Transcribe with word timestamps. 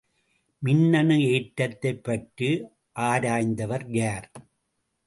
மின்னணு 0.61 1.17
ஏற்றத்தைப் 1.31 2.03
பற்றி 2.03 2.49
ஆராய்ந்தவர் 2.99 3.85
யார்? 3.89 4.31